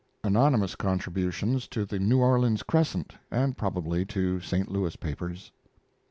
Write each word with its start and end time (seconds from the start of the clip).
Anonymous 0.23 0.75
contributions 0.75 1.67
to 1.67 1.85
the 1.85 1.99
New 1.99 2.21
Orleans 2.21 2.63
Crescent 2.63 3.13
and 3.29 3.55
probably 3.55 4.03
to 4.07 4.39
St. 4.39 4.67
Louis 4.67 4.95
papers. 4.95 5.51